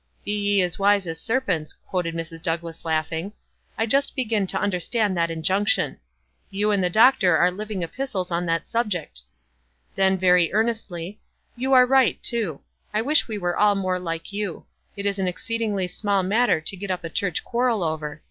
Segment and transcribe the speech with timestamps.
[0.25, 2.41] "Bo ye as wise as serpents,'" quoted Mrs.
[2.41, 3.33] Douglass, laughing.
[3.77, 5.99] "I just begin to under stand that injunction.
[6.49, 7.57] You and tho d •< for nre 56 WISE AND OTHERWISE.
[7.59, 9.21] living epistles on that subject."
[9.93, 11.19] Then very earnestly,
[11.55, 12.61] "You are right, too.
[12.91, 14.65] I wish we were all more like you.
[14.97, 18.19] It is an exceedingly small matter to get up a church quarrel over.